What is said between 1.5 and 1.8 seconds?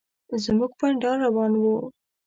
و.